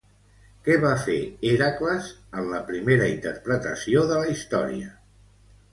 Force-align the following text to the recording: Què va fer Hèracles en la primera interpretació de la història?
Què 0.67 0.77
va 0.83 0.93
fer 1.03 1.17
Hèracles 1.49 2.09
en 2.41 2.49
la 2.55 2.63
primera 2.71 3.11
interpretació 3.19 4.05
de 4.15 4.21
la 4.25 4.35
història? 4.37 4.93